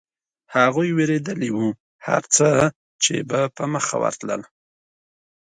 [0.55, 1.59] هغوی وېرېدلي و،
[2.07, 2.47] هرڅه
[3.03, 4.41] چې به په مخه ورتلل.